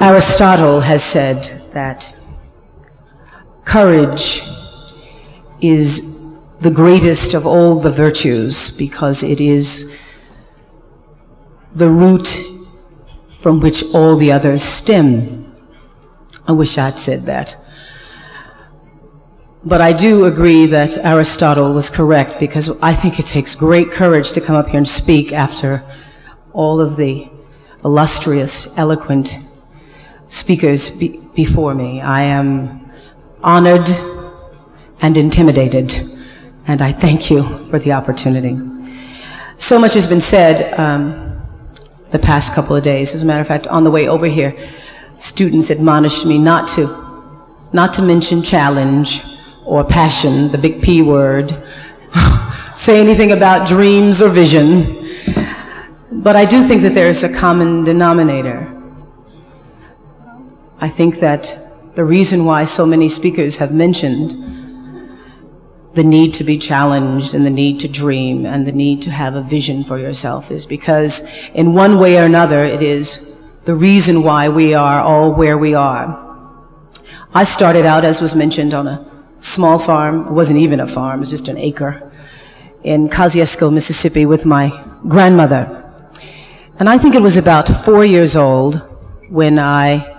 Aristotle 0.00 0.80
has 0.80 1.04
said 1.04 1.36
that 1.72 2.14
courage 3.64 4.42
is 5.60 6.14
the 6.60 6.70
greatest 6.70 7.32
of 7.32 7.46
all 7.46 7.78
the 7.78 7.90
virtues 7.90 8.76
because 8.76 9.22
it 9.22 9.40
is 9.40 10.00
the 11.74 11.88
root 11.88 12.26
from 13.38 13.60
which 13.60 13.84
all 13.94 14.16
the 14.16 14.32
others 14.32 14.62
stem. 14.62 15.54
I 16.46 16.52
wish 16.52 16.76
I'd 16.76 16.98
said 16.98 17.20
that. 17.22 17.56
But 19.64 19.80
I 19.80 19.92
do 19.92 20.24
agree 20.24 20.66
that 20.66 20.98
Aristotle 20.98 21.72
was 21.72 21.88
correct 21.88 22.38
because 22.40 22.68
I 22.82 22.92
think 22.92 23.18
it 23.18 23.26
takes 23.26 23.54
great 23.54 23.92
courage 23.92 24.32
to 24.32 24.40
come 24.40 24.56
up 24.56 24.66
here 24.66 24.78
and 24.78 24.88
speak 24.88 25.32
after 25.32 25.82
all 26.52 26.80
of 26.80 26.96
the 26.96 27.28
illustrious, 27.84 28.76
eloquent 28.76 29.38
speakers 30.28 30.90
be- 30.90 31.20
before 31.34 31.74
me. 31.74 32.00
I 32.00 32.22
am 32.22 32.90
honored 33.42 33.88
and 35.00 35.16
intimidated, 35.16 35.94
and 36.66 36.80
I 36.80 36.92
thank 36.92 37.30
you 37.30 37.42
for 37.68 37.78
the 37.78 37.92
opportunity. 37.92 38.58
So 39.58 39.78
much 39.78 39.94
has 39.94 40.06
been 40.06 40.20
said 40.20 40.78
um, 40.78 41.40
the 42.10 42.18
past 42.18 42.52
couple 42.52 42.74
of 42.76 42.82
days. 42.82 43.14
As 43.14 43.22
a 43.22 43.26
matter 43.26 43.40
of 43.40 43.46
fact, 43.46 43.66
on 43.66 43.84
the 43.84 43.90
way 43.90 44.08
over 44.08 44.26
here, 44.26 44.56
students 45.18 45.70
admonished 45.70 46.26
me 46.26 46.38
not 46.38 46.68
to, 46.68 46.86
not 47.72 47.92
to 47.94 48.02
mention 48.02 48.42
challenge 48.42 49.22
or 49.64 49.84
passion, 49.84 50.50
the 50.50 50.58
big 50.58 50.82
P 50.82 51.02
word, 51.02 51.50
say 52.74 53.00
anything 53.00 53.32
about 53.32 53.66
dreams 53.66 54.20
or 54.20 54.28
vision. 54.28 55.00
But 56.12 56.36
I 56.36 56.44
do 56.44 56.66
think 56.66 56.82
that 56.82 56.94
there 56.94 57.08
is 57.08 57.24
a 57.24 57.34
common 57.34 57.84
denominator. 57.84 58.70
I 60.80 60.88
think 60.88 61.20
that 61.20 61.58
the 61.94 62.04
reason 62.04 62.44
why 62.44 62.64
so 62.64 62.84
many 62.84 63.08
speakers 63.08 63.56
have 63.58 63.72
mentioned 63.72 64.32
the 65.94 66.02
need 66.02 66.34
to 66.34 66.44
be 66.44 66.58
challenged 66.58 67.34
and 67.34 67.46
the 67.46 67.50
need 67.50 67.78
to 67.80 67.88
dream 67.88 68.44
and 68.44 68.66
the 68.66 68.72
need 68.72 69.00
to 69.02 69.10
have 69.10 69.36
a 69.36 69.42
vision 69.42 69.84
for 69.84 69.98
yourself 69.98 70.50
is 70.50 70.66
because 70.66 71.22
in 71.54 71.72
one 71.72 71.98
way 71.98 72.18
or 72.18 72.24
another 72.24 72.64
it 72.64 72.82
is 72.82 73.36
the 73.64 73.74
reason 73.74 74.22
why 74.24 74.48
we 74.48 74.74
are 74.74 75.00
all 75.00 75.32
where 75.32 75.56
we 75.56 75.72
are. 75.74 76.20
I 77.32 77.44
started 77.44 77.86
out, 77.86 78.04
as 78.04 78.20
was 78.20 78.34
mentioned, 78.34 78.74
on 78.74 78.86
a 78.86 79.04
small 79.40 79.78
farm. 79.78 80.26
It 80.26 80.32
wasn't 80.32 80.60
even 80.60 80.80
a 80.80 80.86
farm, 80.86 81.18
it 81.18 81.20
was 81.20 81.30
just 81.30 81.48
an 81.48 81.58
acre 81.58 82.10
in 82.82 83.08
Kosciusko, 83.08 83.72
Mississippi 83.72 84.26
with 84.26 84.44
my 84.44 84.84
grandmother. 85.08 85.80
And 86.78 86.88
I 86.88 86.98
think 86.98 87.14
it 87.14 87.22
was 87.22 87.36
about 87.36 87.68
four 87.68 88.04
years 88.04 88.36
old 88.36 88.76
when 89.30 89.58
I, 89.58 90.13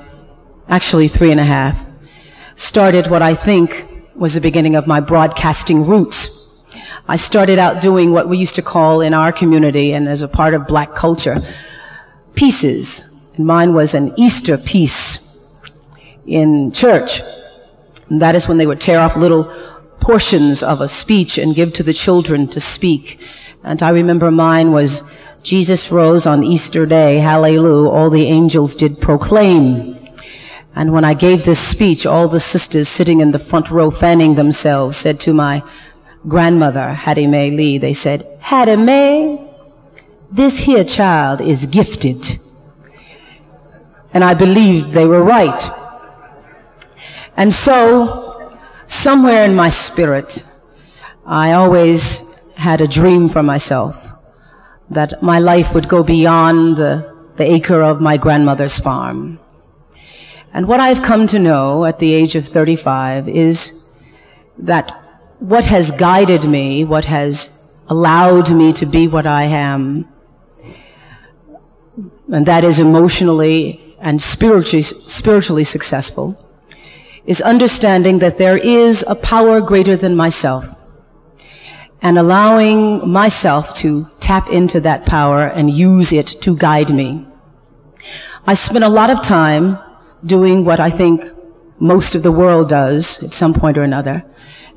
actually 0.67 1.07
three 1.07 1.31
and 1.31 1.39
a 1.39 1.45
half, 1.45 1.89
started 2.55 3.07
what 3.07 3.21
I 3.21 3.35
think 3.35 3.87
was 4.15 4.33
the 4.33 4.41
beginning 4.41 4.75
of 4.75 4.87
my 4.87 4.99
broadcasting 4.99 5.85
roots. 5.85 6.43
I 7.07 7.17
started 7.17 7.59
out 7.59 7.81
doing 7.81 8.11
what 8.11 8.27
we 8.27 8.37
used 8.37 8.55
to 8.55 8.61
call 8.61 9.01
in 9.01 9.13
our 9.13 9.31
community 9.31 9.93
and 9.93 10.07
as 10.07 10.21
a 10.21 10.27
part 10.27 10.53
of 10.53 10.67
black 10.67 10.95
culture, 10.95 11.37
pieces. 12.33 13.19
And 13.35 13.45
mine 13.45 13.73
was 13.73 13.93
an 13.93 14.13
Easter 14.17 14.57
piece 14.57 15.61
in 16.25 16.71
church. 16.71 17.21
And 18.09 18.21
that 18.21 18.35
is 18.35 18.47
when 18.47 18.57
they 18.57 18.65
would 18.65 18.81
tear 18.81 18.99
off 18.99 19.15
little 19.15 19.51
portions 19.99 20.63
of 20.63 20.81
a 20.81 20.87
speech 20.87 21.37
and 21.37 21.55
give 21.55 21.73
to 21.73 21.83
the 21.83 21.93
children 21.93 22.47
to 22.49 22.59
speak. 22.59 23.19
And 23.63 23.81
I 23.83 23.89
remember 23.89 24.31
mine 24.31 24.71
was, 24.71 25.03
Jesus 25.43 25.91
rose 25.91 26.25
on 26.25 26.43
Easter 26.43 26.85
day, 26.85 27.17
hallelujah, 27.17 27.89
all 27.89 28.09
the 28.09 28.25
angels 28.25 28.75
did 28.75 29.01
proclaim. 29.01 30.04
And 30.75 30.91
when 30.91 31.05
I 31.05 31.13
gave 31.13 31.45
this 31.45 31.59
speech, 31.59 32.05
all 32.05 32.27
the 32.27 32.39
sisters 32.39 32.89
sitting 32.89 33.21
in 33.21 33.31
the 33.31 33.39
front 33.39 33.71
row 33.71 33.89
fanning 33.89 34.35
themselves 34.35 34.97
said 34.97 35.21
to 35.21 35.33
my 35.33 35.63
grandmother, 36.27 36.89
Hattie 36.89 37.27
Mae 37.27 37.49
Lee, 37.49 37.77
they 37.77 37.93
said, 37.93 38.21
Hattie 38.41 38.75
Mae, 38.75 39.39
this 40.29 40.59
here 40.59 40.83
child 40.83 41.39
is 41.39 41.65
gifted. 41.65 42.37
And 44.13 44.23
I 44.23 44.33
believed 44.33 44.91
they 44.91 45.05
were 45.05 45.23
right. 45.23 45.63
And 47.37 47.53
so, 47.53 48.57
somewhere 48.87 49.45
in 49.45 49.55
my 49.55 49.69
spirit, 49.69 50.45
I 51.25 51.53
always 51.53 52.51
had 52.55 52.81
a 52.81 52.87
dream 52.87 53.29
for 53.29 53.43
myself 53.43 54.07
that 54.89 55.21
my 55.23 55.39
life 55.39 55.73
would 55.73 55.87
go 55.87 56.03
beyond 56.03 56.77
the, 56.77 57.15
the 57.37 57.43
acre 57.43 57.81
of 57.81 58.01
my 58.01 58.17
grandmother's 58.17 58.77
farm. 58.77 59.39
And 60.55 60.69
what 60.69 60.79
I've 60.79 61.03
come 61.03 61.27
to 61.27 61.37
know 61.37 61.83
at 61.83 61.99
the 61.99 62.13
age 62.13 62.37
of 62.37 62.47
35 62.47 63.27
is 63.27 63.89
that 64.57 64.89
what 65.39 65.65
has 65.65 65.91
guided 65.91 66.45
me, 66.45 66.85
what 66.85 67.03
has 67.03 67.69
allowed 67.89 68.55
me 68.55 68.71
to 68.71 68.85
be 68.85 69.05
what 69.09 69.27
I 69.27 69.43
am, 69.43 70.07
and 72.31 72.45
that 72.45 72.63
is 72.63 72.79
emotionally 72.79 73.97
and 73.99 74.21
spiritually, 74.21 74.81
spiritually 74.81 75.65
successful, 75.65 76.37
is 77.25 77.41
understanding 77.41 78.19
that 78.19 78.37
there 78.37 78.57
is 78.57 79.03
a 79.09 79.15
power 79.15 79.59
greater 79.59 79.97
than 79.97 80.15
myself 80.15 80.63
and 82.01 82.17
allowing 82.17 83.05
myself 83.05 83.75
to 83.79 84.05
tap 84.21 84.47
into 84.49 84.79
that 84.79 85.05
power 85.05 85.47
and 85.47 85.69
use 85.69 86.13
it 86.13 86.27
to 86.27 86.55
guide 86.55 86.91
me. 86.91 87.27
I 88.47 88.53
spent 88.53 88.85
a 88.85 88.89
lot 88.89 89.09
of 89.09 89.21
time 89.21 89.79
doing 90.25 90.65
what 90.65 90.79
I 90.79 90.89
think 90.89 91.23
most 91.79 92.15
of 92.15 92.23
the 92.23 92.31
world 92.31 92.69
does 92.69 93.21
at 93.23 93.31
some 93.31 93.53
point 93.53 93.77
or 93.77 93.83
another, 93.83 94.23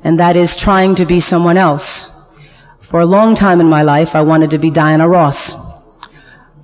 and 0.03 0.19
that 0.19 0.35
is 0.35 0.55
trying 0.55 0.95
to 0.95 1.05
be 1.05 1.19
someone 1.19 1.57
else. 1.57 2.37
For 2.79 2.99
a 2.99 3.05
long 3.05 3.35
time 3.35 3.61
in 3.61 3.67
my 3.67 3.81
life, 3.81 4.15
I 4.15 4.21
wanted 4.21 4.49
to 4.51 4.57
be 4.57 4.69
Diana 4.69 5.07
Ross, 5.07 5.55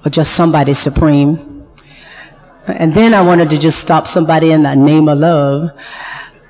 or 0.05 0.09
just 0.09 0.33
somebody 0.33 0.73
supreme. 0.73 1.67
And 2.67 2.93
then 2.93 3.13
I 3.13 3.21
wanted 3.21 3.49
to 3.51 3.57
just 3.57 3.79
stop 3.79 4.07
somebody 4.07 4.51
in 4.51 4.63
the 4.63 4.75
name 4.75 5.07
of 5.07 5.19
love. 5.19 5.69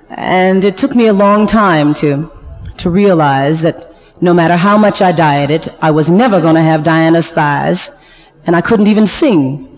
And 0.09 0.63
it 0.63 0.77
took 0.77 0.95
me 0.95 1.07
a 1.07 1.13
long 1.13 1.45
time 1.45 1.93
to, 1.95 2.31
to 2.77 2.89
realize 2.89 3.61
that 3.63 3.75
no 4.21 4.33
matter 4.33 4.55
how 4.55 4.77
much 4.77 5.01
I 5.01 5.11
dieted, 5.11 5.67
I 5.81 5.91
was 5.91 6.09
never 6.09 6.39
going 6.39 6.55
to 6.55 6.61
have 6.61 6.83
Diana's 6.83 7.31
thighs, 7.31 8.05
and 8.47 8.55
I 8.55 8.61
couldn't 8.61 8.87
even 8.87 9.07
sing. 9.07 9.74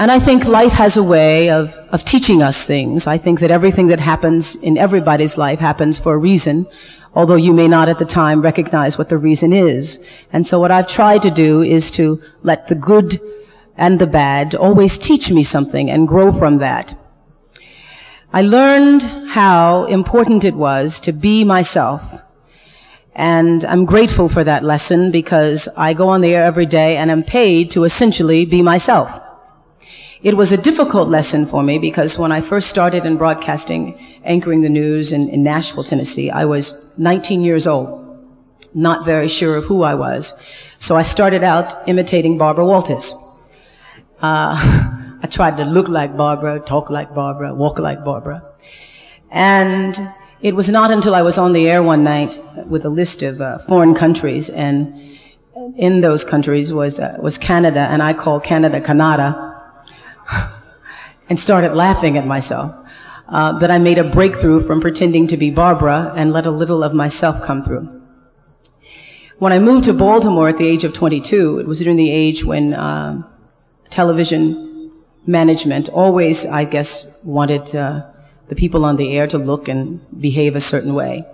And 0.00 0.10
I 0.10 0.18
think 0.18 0.46
life 0.46 0.72
has 0.72 0.96
a 0.96 1.02
way 1.02 1.50
of, 1.50 1.74
of 1.92 2.06
teaching 2.06 2.40
us 2.40 2.64
things. 2.64 3.06
I 3.06 3.18
think 3.18 3.40
that 3.40 3.50
everything 3.50 3.88
that 3.88 4.00
happens 4.00 4.56
in 4.56 4.78
everybody's 4.78 5.36
life 5.36 5.58
happens 5.58 5.98
for 5.98 6.14
a 6.14 6.18
reason, 6.18 6.66
although 7.12 7.34
you 7.34 7.52
may 7.52 7.68
not 7.68 7.90
at 7.90 7.98
the 7.98 8.06
time 8.06 8.40
recognize 8.40 8.96
what 8.96 9.10
the 9.10 9.18
reason 9.18 9.52
is. 9.52 10.02
And 10.32 10.46
so 10.46 10.58
what 10.58 10.70
I've 10.70 10.88
tried 10.88 11.20
to 11.20 11.30
do 11.30 11.60
is 11.60 11.90
to 11.90 12.18
let 12.42 12.68
the 12.68 12.76
good 12.76 13.20
and 13.76 13.98
the 13.98 14.06
bad 14.06 14.54
always 14.54 14.96
teach 14.96 15.30
me 15.30 15.42
something 15.42 15.90
and 15.90 16.08
grow 16.08 16.32
from 16.32 16.56
that. 16.58 16.94
I 18.32 18.40
learned 18.40 19.02
how 19.28 19.84
important 19.84 20.46
it 20.46 20.54
was 20.54 20.98
to 21.00 21.12
be 21.12 21.44
myself. 21.44 22.22
And 23.14 23.66
I'm 23.66 23.84
grateful 23.84 24.30
for 24.30 24.44
that 24.44 24.62
lesson 24.62 25.10
because 25.10 25.68
I 25.76 25.92
go 25.92 26.08
on 26.08 26.22
the 26.22 26.34
air 26.34 26.44
every 26.44 26.64
day 26.64 26.96
and 26.96 27.10
am 27.10 27.22
paid 27.22 27.72
to 27.72 27.84
essentially 27.84 28.46
be 28.46 28.62
myself. 28.62 29.26
It 30.22 30.36
was 30.36 30.52
a 30.52 30.58
difficult 30.58 31.08
lesson 31.08 31.46
for 31.46 31.62
me 31.62 31.78
because 31.78 32.18
when 32.18 32.30
I 32.30 32.42
first 32.42 32.68
started 32.68 33.06
in 33.06 33.16
broadcasting, 33.16 33.98
anchoring 34.22 34.60
the 34.60 34.68
news 34.68 35.12
in, 35.12 35.30
in 35.30 35.42
Nashville, 35.42 35.82
Tennessee, 35.82 36.30
I 36.30 36.44
was 36.44 36.92
19 36.98 37.42
years 37.42 37.66
old, 37.66 38.22
not 38.74 39.06
very 39.06 39.28
sure 39.28 39.56
of 39.56 39.64
who 39.64 39.82
I 39.82 39.94
was. 39.94 40.34
So 40.78 40.94
I 40.94 41.02
started 41.02 41.42
out 41.42 41.88
imitating 41.88 42.36
Barbara 42.36 42.66
Walters. 42.66 43.14
Uh, 44.20 44.56
I 45.22 45.26
tried 45.26 45.56
to 45.56 45.64
look 45.64 45.88
like 45.88 46.14
Barbara, 46.14 46.60
talk 46.60 46.90
like 46.90 47.14
Barbara, 47.14 47.54
walk 47.54 47.78
like 47.78 48.04
Barbara. 48.04 48.42
And 49.30 49.98
it 50.42 50.54
was 50.54 50.68
not 50.68 50.90
until 50.90 51.14
I 51.14 51.22
was 51.22 51.38
on 51.38 51.54
the 51.54 51.66
air 51.66 51.82
one 51.82 52.04
night 52.04 52.38
with 52.66 52.84
a 52.84 52.90
list 52.90 53.22
of 53.22 53.40
uh, 53.40 53.56
foreign 53.60 53.94
countries, 53.94 54.50
and 54.50 55.18
in 55.76 56.02
those 56.02 56.24
countries 56.24 56.74
was, 56.74 57.00
uh, 57.00 57.16
was 57.22 57.38
Canada, 57.38 57.80
and 57.90 58.02
I 58.02 58.12
called 58.12 58.44
Canada 58.44 58.82
Canada, 58.82 59.49
and 61.30 61.40
started 61.40 61.72
laughing 61.72 62.18
at 62.18 62.26
myself. 62.26 62.76
Uh, 63.28 63.56
that 63.60 63.70
I 63.70 63.78
made 63.78 63.96
a 63.96 64.02
breakthrough 64.02 64.60
from 64.60 64.80
pretending 64.80 65.28
to 65.28 65.36
be 65.36 65.52
Barbara 65.52 66.12
and 66.16 66.32
let 66.32 66.46
a 66.46 66.50
little 66.50 66.82
of 66.82 66.92
myself 66.92 67.40
come 67.44 67.62
through. 67.62 68.02
When 69.38 69.52
I 69.52 69.60
moved 69.60 69.84
to 69.84 69.92
Baltimore 69.92 70.48
at 70.48 70.58
the 70.58 70.66
age 70.66 70.82
of 70.82 70.92
22, 70.92 71.60
it 71.60 71.66
was 71.68 71.78
during 71.78 71.96
the 71.96 72.10
age 72.10 72.44
when 72.44 72.74
uh, 72.74 73.22
television 73.88 74.90
management 75.26 75.88
always, 75.90 76.44
I 76.44 76.64
guess, 76.64 77.22
wanted 77.24 77.72
uh, 77.76 78.02
the 78.48 78.56
people 78.56 78.84
on 78.84 78.96
the 78.96 79.16
air 79.16 79.28
to 79.28 79.38
look 79.38 79.68
and 79.68 80.00
behave 80.20 80.56
a 80.56 80.60
certain 80.60 80.94
way. 80.94 81.24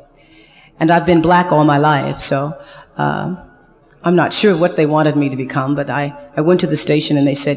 And 0.78 0.90
I've 0.90 1.06
been 1.06 1.22
black 1.22 1.50
all 1.50 1.64
my 1.64 1.78
life, 1.78 2.20
so 2.20 2.52
uh, 2.98 3.42
I'm 4.02 4.16
not 4.16 4.34
sure 4.34 4.54
what 4.54 4.76
they 4.76 4.84
wanted 4.84 5.16
me 5.16 5.30
to 5.30 5.36
become, 5.36 5.74
but 5.74 5.88
I, 5.88 6.14
I 6.36 6.42
went 6.42 6.60
to 6.60 6.66
the 6.66 6.76
station 6.76 7.16
and 7.16 7.26
they 7.26 7.34
said, 7.34 7.56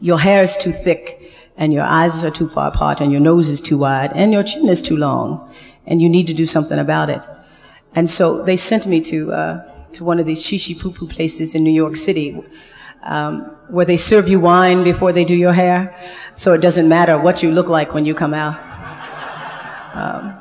your 0.00 0.18
hair 0.18 0.42
is 0.42 0.56
too 0.56 0.72
thick 0.72 1.32
and 1.56 1.72
your 1.72 1.84
eyes 1.84 2.24
are 2.24 2.30
too 2.30 2.48
far 2.48 2.68
apart 2.68 3.00
and 3.00 3.12
your 3.12 3.20
nose 3.20 3.48
is 3.48 3.60
too 3.60 3.78
wide 3.78 4.12
and 4.14 4.32
your 4.32 4.42
chin 4.42 4.68
is 4.68 4.80
too 4.80 4.96
long 4.96 5.52
and 5.86 6.00
you 6.00 6.08
need 6.08 6.26
to 6.26 6.34
do 6.34 6.46
something 6.46 6.78
about 6.78 7.10
it. 7.10 7.26
And 7.94 8.08
so 8.08 8.42
they 8.42 8.56
sent 8.56 8.86
me 8.86 9.00
to, 9.02 9.32
uh, 9.32 9.72
to 9.92 10.04
one 10.04 10.18
of 10.18 10.26
these 10.26 10.42
shishi 10.42 10.78
poo 10.78 10.92
poo 10.92 11.06
places 11.06 11.54
in 11.54 11.62
New 11.62 11.72
York 11.72 11.96
City, 11.96 12.42
um, 13.02 13.42
where 13.68 13.84
they 13.84 13.96
serve 13.96 14.28
you 14.28 14.40
wine 14.40 14.84
before 14.84 15.12
they 15.12 15.24
do 15.24 15.36
your 15.36 15.52
hair. 15.52 15.94
So 16.34 16.54
it 16.54 16.62
doesn't 16.62 16.88
matter 16.88 17.18
what 17.18 17.42
you 17.42 17.50
look 17.50 17.68
like 17.68 17.92
when 17.92 18.04
you 18.04 18.14
come 18.14 18.32
out. 18.32 18.58
Um, 19.92 20.36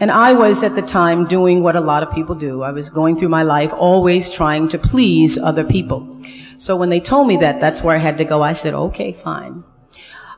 and 0.00 0.10
I 0.10 0.34
was 0.34 0.62
at 0.62 0.74
the 0.74 0.82
time 0.82 1.26
doing 1.26 1.62
what 1.62 1.76
a 1.76 1.80
lot 1.80 2.02
of 2.02 2.12
people 2.12 2.34
do. 2.34 2.62
I 2.62 2.72
was 2.72 2.90
going 2.90 3.16
through 3.16 3.30
my 3.30 3.42
life 3.42 3.72
always 3.72 4.28
trying 4.28 4.68
to 4.68 4.78
please 4.78 5.38
other 5.38 5.64
people. 5.64 6.20
So 6.58 6.76
when 6.76 6.88
they 6.88 7.00
told 7.00 7.28
me 7.28 7.36
that, 7.38 7.60
that's 7.60 7.82
where 7.82 7.96
I 7.96 8.00
had 8.00 8.18
to 8.18 8.24
go. 8.24 8.42
I 8.42 8.52
said, 8.52 8.74
okay, 8.74 9.12
fine. 9.12 9.64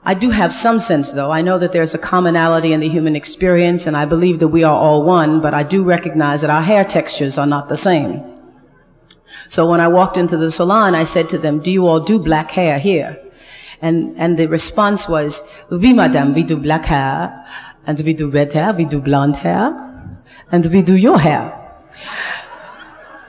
I 0.05 0.15
do 0.15 0.31
have 0.31 0.53
some 0.53 0.81
sense 0.81 1.13
though. 1.13 1.31
I 1.31 1.43
know 1.43 1.59
that 1.59 1.73
there's 1.73 1.95
a 1.95 1.99
commonality 1.99 2.73
in 2.73 2.81
the 2.81 2.89
human 2.89 3.17
experience 3.17 3.87
and 3.87 3.97
I 3.97 4.05
believe 4.05 4.39
that 4.39 4.49
we 4.49 4.65
are 4.65 4.75
all 4.75 5.03
one, 5.03 5.41
but 5.41 5.55
I 5.55 5.63
do 5.63 5.83
recognize 5.83 6.41
that 6.41 6.51
our 6.51 6.63
hair 6.63 6.85
textures 6.85 7.37
are 7.37 7.47
not 7.47 7.69
the 7.69 7.77
same. 7.77 8.23
So 9.49 9.69
when 9.69 9.81
I 9.81 9.89
walked 9.89 10.17
into 10.17 10.37
the 10.37 10.51
salon, 10.51 10.95
I 10.95 11.05
said 11.05 11.29
to 11.31 11.39
them, 11.39 11.61
do 11.61 11.71
you 11.71 11.87
all 11.87 12.01
do 12.01 12.19
black 12.19 12.51
hair 12.51 12.79
here? 12.79 13.19
And, 13.81 14.17
and 14.17 14.39
the 14.39 14.49
response 14.49 15.09
was, 15.09 15.43
oui, 15.71 15.93
madame, 15.93 16.35
we 16.35 16.43
do 16.43 16.57
black 16.57 16.87
hair, 16.87 17.47
and 17.87 18.01
we 18.01 18.13
do 18.13 18.29
red 18.29 18.53
hair, 18.53 18.73
we 18.73 18.85
do 18.85 19.01
blonde 19.01 19.37
hair, 19.37 19.73
and 20.51 20.67
we 20.67 20.83
do 20.83 20.97
your 20.97 21.19
hair. 21.19 21.55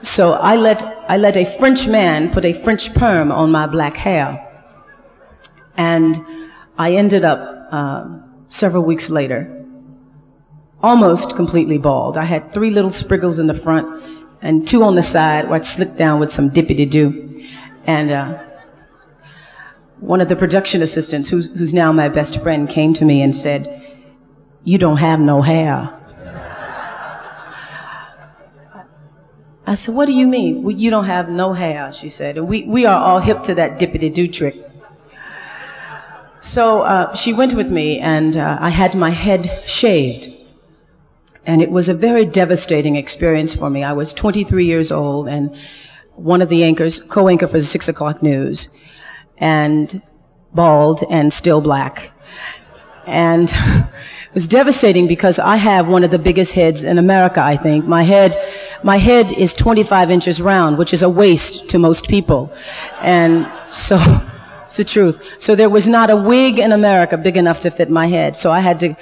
So 0.02 0.32
I 0.32 0.56
let, 0.56 0.82
I 1.08 1.16
let 1.16 1.36
a 1.36 1.44
French 1.44 1.86
man 1.86 2.30
put 2.30 2.44
a 2.44 2.52
French 2.52 2.94
perm 2.94 3.30
on 3.30 3.50
my 3.50 3.66
black 3.66 3.96
hair. 3.96 4.46
And 5.76 6.18
I 6.78 6.92
ended 6.92 7.24
up, 7.24 7.68
uh, 7.70 8.08
several 8.48 8.84
weeks 8.84 9.10
later, 9.10 9.64
almost 10.82 11.36
completely 11.36 11.78
bald. 11.78 12.16
I 12.16 12.24
had 12.24 12.52
three 12.52 12.70
little 12.70 12.90
spriggles 12.90 13.38
in 13.38 13.46
the 13.46 13.54
front 13.54 14.02
and 14.42 14.66
two 14.66 14.82
on 14.82 14.94
the 14.94 15.02
side 15.02 15.44
where 15.44 15.56
I'd 15.56 15.66
slicked 15.66 15.98
down 15.98 16.18
with 16.18 16.32
some 16.32 16.50
dippity 16.50 16.88
doo. 16.88 17.44
And, 17.86 18.10
uh, 18.10 18.42
one 20.00 20.22
of 20.22 20.30
the 20.30 20.36
production 20.36 20.80
assistants, 20.80 21.28
who's, 21.28 21.54
who's 21.54 21.74
now 21.74 21.92
my 21.92 22.08
best 22.08 22.40
friend, 22.40 22.68
came 22.68 22.94
to 22.94 23.04
me 23.04 23.20
and 23.20 23.36
said, 23.36 23.68
you 24.64 24.78
don't 24.78 24.96
have 24.96 25.20
no 25.20 25.42
hair. 25.42 25.99
I 29.66 29.74
said, 29.74 29.94
what 29.94 30.06
do 30.06 30.12
you 30.12 30.26
mean? 30.26 30.62
Well, 30.62 30.74
you 30.74 30.90
don't 30.90 31.04
have 31.04 31.28
no 31.28 31.52
hair, 31.52 31.92
she 31.92 32.08
said. 32.08 32.36
And 32.38 32.48
we, 32.48 32.64
we 32.64 32.86
are 32.86 32.98
all 32.98 33.20
hip 33.20 33.42
to 33.44 33.54
that 33.54 33.78
dippity 33.78 34.12
doo 34.12 34.26
trick. 34.28 34.56
So 36.40 36.80
uh, 36.80 37.14
she 37.14 37.34
went 37.34 37.52
with 37.52 37.70
me, 37.70 37.98
and 37.98 38.36
uh, 38.36 38.56
I 38.60 38.70
had 38.70 38.94
my 38.94 39.10
head 39.10 39.62
shaved. 39.66 40.28
And 41.44 41.60
it 41.60 41.70
was 41.70 41.88
a 41.88 41.94
very 41.94 42.24
devastating 42.24 42.96
experience 42.96 43.54
for 43.54 43.68
me. 43.68 43.84
I 43.84 43.92
was 43.92 44.14
23 44.14 44.64
years 44.64 44.90
old 44.90 45.28
and 45.28 45.56
one 46.14 46.42
of 46.42 46.48
the 46.48 46.64
anchors, 46.64 47.00
co-anchor 47.00 47.46
for 47.46 47.58
the 47.58 47.64
six 47.64 47.88
o'clock 47.88 48.22
news, 48.22 48.68
and 49.38 50.02
bald 50.54 51.02
and 51.10 51.32
still 51.32 51.60
black. 51.60 52.12
And 53.06 53.48
it 53.54 54.34
was 54.34 54.46
devastating 54.46 55.06
because 55.06 55.38
I 55.38 55.56
have 55.56 55.88
one 55.88 56.04
of 56.04 56.10
the 56.10 56.18
biggest 56.18 56.52
heads 56.52 56.84
in 56.84 56.98
America, 56.98 57.42
I 57.42 57.56
think. 57.56 57.86
My 57.86 58.02
head, 58.02 58.36
my 58.82 58.96
head 58.96 59.32
is 59.32 59.54
25 59.54 60.10
inches 60.10 60.40
round, 60.40 60.78
which 60.78 60.92
is 60.92 61.02
a 61.02 61.08
waist 61.08 61.68
to 61.70 61.78
most 61.78 62.08
people. 62.08 62.52
And 63.00 63.50
so, 63.66 63.98
it's 64.70 64.76
the 64.76 64.84
truth. 64.84 65.20
So 65.38 65.56
there 65.56 65.68
was 65.68 65.88
not 65.88 66.10
a 66.10 66.16
wig 66.16 66.60
in 66.60 66.70
America 66.70 67.16
big 67.16 67.36
enough 67.36 67.58
to 67.60 67.72
fit 67.72 67.90
my 67.90 68.06
head. 68.06 68.36
So 68.36 68.52
I 68.52 68.60
had 68.60 68.78
to 68.80 68.96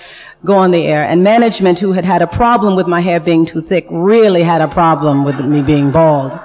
go 0.44 0.56
on 0.56 0.70
the 0.70 0.86
air. 0.86 1.02
And 1.02 1.22
management, 1.22 1.78
who 1.78 1.92
had 1.92 2.06
had 2.06 2.22
a 2.22 2.26
problem 2.26 2.74
with 2.74 2.86
my 2.86 3.00
hair 3.00 3.20
being 3.20 3.44
too 3.44 3.60
thick, 3.60 3.86
really 3.90 4.42
had 4.42 4.62
a 4.62 4.68
problem 4.68 5.24
with 5.24 5.38
me 5.40 5.60
being 5.60 5.90
bald. 5.90 6.38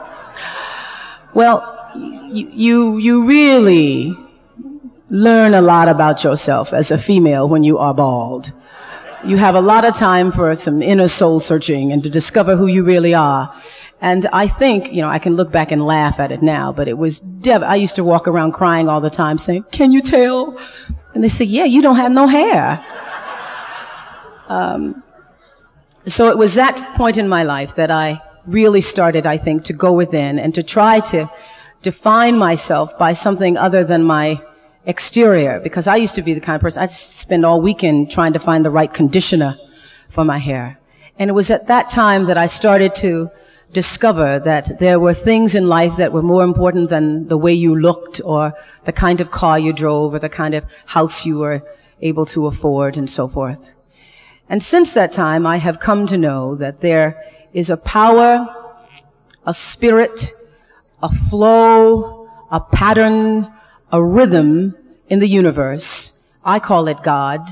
Well, 1.34 1.64
you, 1.96 2.50
you, 2.54 2.98
you 2.98 3.26
really 3.26 4.14
learn 5.10 5.54
a 5.54 5.62
lot 5.62 5.88
about 5.88 6.24
yourself 6.24 6.74
as 6.74 6.92
a 6.92 6.98
female 6.98 7.48
when 7.48 7.64
you 7.64 7.78
are 7.78 7.94
bald. 7.94 8.52
You 9.26 9.38
have 9.38 9.56
a 9.56 9.62
lot 9.62 9.86
of 9.86 9.96
time 9.96 10.34
for 10.34 10.54
some 10.54 10.82
inner 10.82 11.08
soul 11.08 11.40
searching 11.40 11.94
and 11.94 12.04
to 12.04 12.10
discover 12.10 12.58
who 12.58 12.68
you 12.68 12.84
really 12.84 13.14
are. 13.14 13.56
And 14.02 14.26
I 14.34 14.48
think, 14.48 14.92
you 14.92 15.02
know, 15.02 15.08
I 15.08 15.18
can 15.18 15.38
look 15.38 15.50
back 15.50 15.72
and 15.72 15.86
laugh 15.86 16.20
at 16.20 16.34
it 16.34 16.42
now, 16.42 16.74
but 16.74 16.90
it 16.90 16.98
was 16.98 17.22
dev- 17.22 17.64
I 17.64 17.76
used 17.76 17.96
to 17.96 18.04
walk 18.04 18.28
around 18.28 18.52
crying 18.52 18.90
all 18.90 19.00
the 19.00 19.10
time 19.10 19.38
saying, 19.38 19.64
can 19.72 19.94
you 19.94 20.02
tell? 20.02 20.60
And 21.14 21.24
they 21.24 21.30
say, 21.30 21.46
yeah, 21.46 21.64
you 21.64 21.82
don't 21.82 21.96
have 21.96 22.12
no 22.12 22.28
hair. 22.28 22.86
Um, 24.50 25.02
so 26.06 26.30
it 26.30 26.38
was 26.38 26.56
that 26.56 26.78
point 26.96 27.18
in 27.18 27.30
my 27.30 27.44
life 27.44 27.76
that 27.76 27.90
I 27.90 28.22
really 28.46 28.82
started, 28.82 29.26
I 29.26 29.38
think, 29.38 29.64
to 29.66 29.74
go 29.74 29.94
within 29.94 30.38
and 30.38 30.54
to 30.56 30.64
try 30.64 31.00
to 31.00 31.32
define 31.82 32.38
myself 32.38 33.00
by 33.00 33.14
something 33.14 33.56
other 33.56 33.86
than 33.86 34.04
my 34.04 34.42
exterior. 34.86 35.60
Because 35.60 35.88
I 35.88 35.96
used 35.96 36.16
to 36.16 36.22
be 36.22 36.34
the 36.34 36.42
kind 36.42 36.56
of 36.56 36.62
person, 36.62 36.84
I'd 36.84 36.90
spend 36.90 37.46
all 37.46 37.62
weekend 37.62 38.12
trying 38.12 38.34
to 38.34 38.40
find 38.40 38.66
the 38.66 38.72
right 38.72 38.94
conditioner 38.94 39.58
for 40.10 40.24
my 40.24 40.38
hair. 40.38 40.80
And 41.20 41.30
it 41.30 41.34
was 41.34 41.52
at 41.52 41.68
that 41.68 41.90
time 41.90 42.26
that 42.26 42.38
I 42.38 42.48
started 42.48 42.96
to 42.96 43.30
discover 43.72 44.40
that 44.40 44.80
there 44.80 45.00
were 45.00 45.14
things 45.14 45.56
in 45.56 45.68
life 45.68 45.98
that 45.98 46.12
were 46.12 46.22
more 46.22 46.44
important 46.44 46.90
than 46.90 47.28
the 47.28 47.38
way 47.38 47.54
you 47.54 47.76
looked 47.76 48.22
or 48.24 48.54
the 48.86 48.92
kind 48.92 49.20
of 49.20 49.32
car 49.32 49.58
you 49.58 49.74
drove 49.74 50.14
or 50.14 50.20
the 50.20 50.30
kind 50.30 50.54
of 50.54 50.66
house 50.86 51.26
you 51.26 51.40
were 51.40 51.62
able 52.02 52.26
to 52.26 52.46
afford 52.46 52.98
and 52.98 53.10
so 53.10 53.28
forth. 53.28 53.74
And 54.50 54.62
since 54.62 54.94
that 54.94 55.12
time, 55.12 55.48
I 55.48 55.58
have 55.58 55.80
come 55.80 56.06
to 56.08 56.18
know 56.18 56.56
that 56.56 56.82
there 56.82 57.24
is 57.54 57.70
a 57.70 57.78
power, 57.78 58.46
a 59.46 59.54
spirit, 59.54 60.34
a 61.02 61.10
flow, 61.10 62.30
a 62.52 62.60
pattern, 62.60 63.52
a 63.94 64.04
rhythm 64.04 64.76
in 65.08 65.20
the 65.20 65.28
universe. 65.28 66.36
I 66.44 66.60
call 66.60 66.88
it 66.88 67.04
God. 67.04 67.48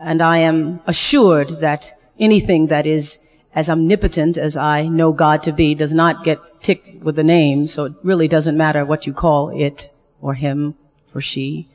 And 0.00 0.22
I 0.22 0.38
am 0.38 0.80
assured 0.86 1.50
that 1.60 1.92
anything 2.18 2.68
that 2.68 2.86
is 2.86 3.18
as 3.54 3.68
omnipotent 3.68 4.38
as 4.38 4.56
I 4.56 4.88
know 4.88 5.12
God 5.12 5.42
to 5.44 5.52
be 5.52 5.74
does 5.74 5.92
not 5.92 6.24
get 6.24 6.38
ticked 6.62 7.02
with 7.02 7.18
a 7.18 7.22
name. 7.22 7.66
So 7.66 7.84
it 7.84 7.92
really 8.02 8.26
doesn't 8.26 8.56
matter 8.56 8.86
what 8.86 9.06
you 9.06 9.12
call 9.12 9.50
it 9.50 9.90
or 10.22 10.32
him 10.34 10.74
or 11.14 11.20
she. 11.20 11.68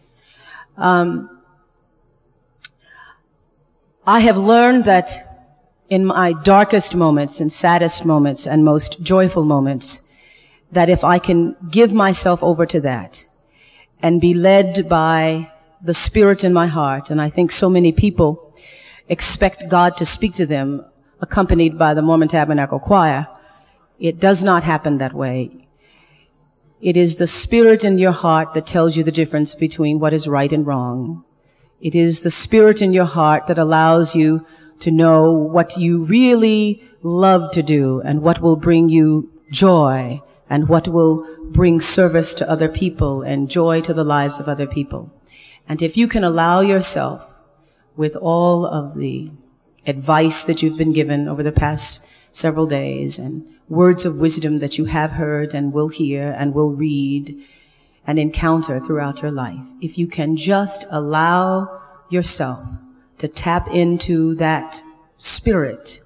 Um, 0.78 1.30
I 4.06 4.22
have 4.22 4.38
learned 4.38 4.86
that 4.86 5.12
in 5.90 6.06
my 6.06 6.34
darkest 6.34 6.96
moments 6.96 7.40
and 7.40 7.52
saddest 7.52 8.04
moments 8.04 8.48
and 8.48 8.66
most 8.66 9.04
joyful 9.04 9.46
moments, 9.46 10.02
that 10.72 10.90
if 10.90 11.04
I 11.04 11.20
can 11.20 11.56
give 11.70 11.94
myself 11.94 12.42
over 12.42 12.66
to 12.66 12.80
that 12.82 13.28
and 14.02 14.22
be 14.22 14.34
led 14.34 14.88
by 14.90 15.52
the 15.82 15.94
spirit 15.94 16.44
in 16.44 16.54
my 16.54 16.68
heart, 16.68 17.10
and 17.10 17.22
I 17.22 17.30
think 17.30 17.52
so 17.52 17.70
many 17.70 17.92
people 17.92 18.54
expect 19.10 19.70
God 19.70 19.98
to 19.98 20.06
speak 20.06 20.36
to 20.36 20.46
them 20.46 20.86
accompanied 21.22 21.78
by 21.78 21.94
the 21.94 22.02
Mormon 22.02 22.28
Tabernacle 22.28 22.80
Choir, 22.80 23.28
it 24.00 24.20
does 24.20 24.44
not 24.44 24.64
happen 24.64 24.98
that 24.98 25.14
way. 25.14 25.68
It 26.82 26.98
is 26.98 27.18
the 27.18 27.28
spirit 27.28 27.86
in 27.86 28.00
your 28.00 28.12
heart 28.12 28.56
that 28.56 28.66
tells 28.66 28.98
you 28.98 29.04
the 29.04 29.12
difference 29.12 29.54
between 29.54 30.00
what 30.00 30.14
is 30.14 30.28
right 30.28 30.52
and 30.52 30.66
wrong. 30.66 31.24
It 31.80 31.94
is 31.94 32.22
the 32.22 32.32
spirit 32.32 32.82
in 32.82 32.94
your 32.94 33.06
heart 33.06 33.48
that 33.48 33.60
allows 33.60 34.16
you 34.16 34.46
to 34.80 34.90
know 34.90 35.32
what 35.32 35.78
you 35.78 36.04
really 36.06 36.84
love 37.04 37.52
to 37.52 37.62
do 37.62 38.02
and 38.02 38.22
what 38.22 38.42
will 38.42 38.56
bring 38.56 38.90
you 38.90 39.32
joy 39.52 40.22
and 40.52 40.68
what 40.68 40.90
will 40.90 41.26
bring 41.52 41.80
service 41.80 42.34
to 42.34 42.52
other 42.52 42.68
people 42.68 43.22
and 43.22 43.50
joy 43.50 43.80
to 43.80 43.94
the 43.94 44.04
lives 44.04 44.38
of 44.38 44.50
other 44.50 44.68
people. 44.68 45.10
And 45.70 45.82
if 45.82 45.96
you 45.96 46.10
can 46.10 46.26
allow 46.26 46.60
yourself 46.60 47.42
with 47.96 48.18
all 48.18 48.66
of 48.66 48.96
the 48.96 49.32
advice 49.88 50.44
that 50.44 50.62
you've 50.62 50.78
been 50.78 50.92
given 50.92 51.30
over 51.30 51.42
the 51.42 51.54
past 51.54 52.12
several 52.34 52.68
days 52.68 53.18
and 53.18 53.48
words 53.70 54.06
of 54.06 54.20
wisdom 54.20 54.60
that 54.60 54.78
you 54.78 54.84
have 54.84 55.12
heard 55.12 55.54
and 55.54 55.72
will 55.72 55.88
hear 55.88 56.36
and 56.38 56.54
will 56.54 56.72
read 56.72 57.34
and 58.06 58.20
encounter 58.20 58.78
throughout 58.82 59.22
your 59.22 59.32
life. 59.32 59.66
If 59.80 59.98
you 59.98 60.06
can 60.06 60.36
just 60.36 60.84
allow 60.90 61.82
yourself 62.10 62.60
to 63.20 63.30
tap 63.30 63.70
into 63.70 64.36
that 64.36 64.84
spirit, 65.18 66.02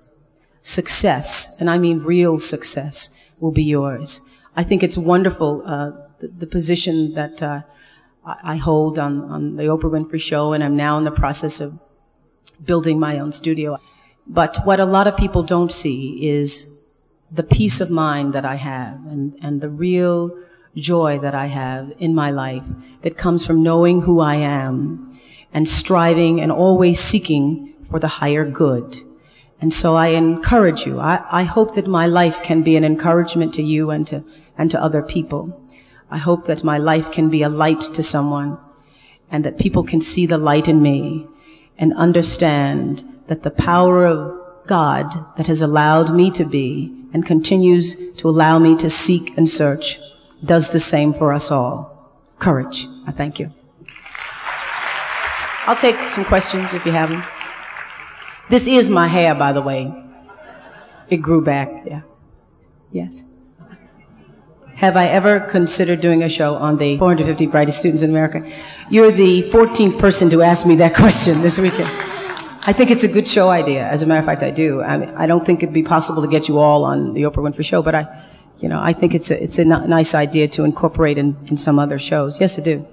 success, 0.61 1.59
and 1.59 1.67
I 1.67 1.79
mean 1.79 2.03
real 2.03 2.37
success, 2.37 3.31
will 3.39 3.51
be 3.51 3.63
yours. 3.63 4.21
I 4.55 4.63
think 4.63 4.83
it's 4.83 4.97
wonderful, 4.97 5.63
uh, 5.65 5.91
the, 6.19 6.27
the, 6.27 6.47
position 6.47 7.13
that 7.15 7.43
uh, 7.43 7.61
I 8.25 8.55
hold 8.55 8.97
on, 8.97 9.21
on 9.29 9.55
the 9.57 9.63
Oprah 9.63 9.91
Winfrey 9.91 10.21
Show, 10.21 10.53
and 10.53 10.63
I'm 10.63 10.75
now 10.75 10.97
in 10.97 11.03
the 11.03 11.11
process 11.11 11.59
of 11.59 11.73
building 12.63 12.99
my 12.99 13.19
own 13.19 13.31
studio. 13.31 13.77
But 14.25 14.57
what 14.63 14.79
a 14.79 14.85
lot 14.85 15.07
of 15.07 15.17
people 15.17 15.43
don't 15.43 15.71
see 15.71 16.27
is 16.27 16.83
the 17.31 17.43
peace 17.43 17.81
of 17.81 17.91
mind 17.91 18.33
that 18.33 18.45
I 18.45 18.55
have 18.55 19.05
and, 19.05 19.37
and 19.41 19.61
the 19.61 19.69
real 19.69 20.37
joy 20.75 21.19
that 21.19 21.35
I 21.35 21.47
have 21.47 21.93
in 21.99 22.15
my 22.15 22.31
life 22.31 22.67
that 23.01 23.17
comes 23.17 23.45
from 23.45 23.61
knowing 23.61 24.01
who 24.01 24.19
I 24.19 24.35
am 24.35 25.19
and 25.53 25.67
striving 25.67 26.41
and 26.41 26.51
always 26.51 26.99
seeking 26.99 27.73
for 27.83 27.99
the 27.99 28.07
higher 28.07 28.49
good. 28.49 29.01
And 29.61 29.73
so 29.73 29.95
I 29.95 30.07
encourage 30.07 30.85
you. 30.85 30.99
I, 30.99 31.23
I 31.31 31.43
hope 31.43 31.75
that 31.75 31.87
my 31.87 32.07
life 32.07 32.43
can 32.43 32.61
be 32.61 32.75
an 32.75 32.83
encouragement 32.83 33.53
to 33.55 33.63
you 33.63 33.89
and 33.89 34.05
to, 34.07 34.23
and 34.57 34.71
to 34.71 34.81
other 34.81 35.01
people. 35.01 35.61
I 36.09 36.17
hope 36.17 36.45
that 36.45 36.63
my 36.63 36.77
life 36.77 37.11
can 37.11 37.29
be 37.29 37.43
a 37.43 37.49
light 37.49 37.81
to 37.93 38.03
someone 38.03 38.57
and 39.31 39.43
that 39.43 39.59
people 39.59 39.83
can 39.83 40.01
see 40.01 40.25
the 40.25 40.37
light 40.37 40.67
in 40.67 40.81
me 40.81 41.27
and 41.77 41.93
understand 41.93 43.03
that 43.27 43.43
the 43.43 43.51
power 43.51 44.05
of 44.05 44.39
God 44.67 45.11
that 45.37 45.47
has 45.47 45.61
allowed 45.61 46.13
me 46.13 46.31
to 46.31 46.45
be 46.45 46.93
and 47.13 47.25
continues 47.25 48.13
to 48.15 48.29
allow 48.29 48.59
me 48.59 48.75
to 48.77 48.89
seek 48.89 49.37
and 49.37 49.49
search 49.49 49.99
does 50.43 50.71
the 50.71 50.79
same 50.79 51.13
for 51.13 51.33
us 51.33 51.51
all. 51.51 52.11
Courage. 52.39 52.87
I 53.07 53.11
thank 53.11 53.39
you. 53.39 53.51
I'll 55.67 55.75
take 55.75 55.97
some 56.11 56.25
questions 56.25 56.73
if 56.73 56.85
you 56.85 56.91
have 56.91 57.09
them. 57.09 57.23
This 58.49 58.67
is 58.67 58.89
my 58.89 59.07
hair, 59.07 59.33
by 59.33 59.51
the 59.51 59.61
way. 59.61 59.91
It 61.09 61.17
grew 61.17 61.41
back, 61.43 61.69
yeah. 61.85 62.01
Yes. 62.91 63.23
Have 64.75 64.97
I 64.97 65.07
ever 65.07 65.39
considered 65.39 66.01
doing 66.01 66.21
a 66.23 66.27
show 66.29 66.55
on 66.55 66.77
the 66.77 66.97
450 66.97 67.47
brightest 67.47 67.79
students 67.79 68.01
in 68.03 68.09
America? 68.09 68.45
You're 68.89 69.11
the 69.11 69.43
14th 69.43 69.97
person 69.99 70.29
to 70.31 70.41
ask 70.41 70.65
me 70.65 70.75
that 70.77 70.93
question 71.03 71.41
this 71.41 71.57
weekend. 71.57 71.89
I 72.67 72.73
think 72.73 72.91
it's 72.91 73.03
a 73.03 73.07
good 73.07 73.27
show 73.27 73.49
idea. 73.49 73.87
As 73.87 74.01
a 74.01 74.05
matter 74.05 74.19
of 74.19 74.25
fact, 74.25 74.43
I 74.43 74.51
do. 74.51 74.81
I 74.81 74.97
mean, 74.97 75.09
I 75.15 75.27
don't 75.27 75.45
think 75.45 75.63
it'd 75.63 75.73
be 75.73 75.83
possible 75.83 76.21
to 76.23 76.27
get 76.27 76.47
you 76.49 76.59
all 76.59 76.83
on 76.83 77.13
the 77.13 77.21
Oprah 77.21 77.43
Winfrey 77.49 77.63
Show, 77.63 77.81
but 77.81 77.95
I, 77.95 78.25
you 78.57 78.67
know, 78.67 78.79
I 78.81 78.91
think 78.91 79.13
it's 79.13 79.31
a, 79.31 79.41
it's 79.41 79.59
a 79.59 79.61
n- 79.61 79.89
nice 79.89 80.13
idea 80.15 80.47
to 80.49 80.63
incorporate 80.65 81.17
in, 81.17 81.37
in 81.45 81.57
some 81.57 81.79
other 81.79 81.99
shows. 81.99 82.41
Yes, 82.41 82.59
I 82.59 82.63
do. 82.63 82.85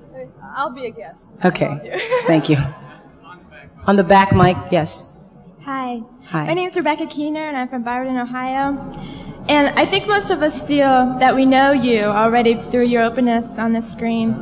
I'll 0.54 0.70
be 0.70 0.86
a 0.86 0.90
guest. 0.90 1.24
Okay. 1.44 2.00
Thank 2.26 2.48
you. 2.48 2.58
On 3.86 3.96
the 3.96 4.04
back 4.04 4.32
mic, 4.32 4.56
yes. 4.70 5.08
Hi. 5.64 6.02
Hi. 6.26 6.46
My 6.46 6.54
name 6.54 6.66
is 6.66 6.76
Rebecca 6.76 7.06
Keener, 7.06 7.40
and 7.40 7.56
I'm 7.56 7.68
from 7.68 7.82
Byron, 7.82 8.16
Ohio. 8.18 8.72
And 9.48 9.68
I 9.78 9.84
think 9.86 10.06
most 10.06 10.30
of 10.30 10.42
us 10.42 10.66
feel 10.66 11.16
that 11.18 11.34
we 11.34 11.44
know 11.44 11.72
you 11.72 12.04
already 12.04 12.54
through 12.54 12.84
your 12.84 13.02
openness 13.02 13.58
on 13.58 13.72
the 13.72 13.82
screen. 13.82 14.34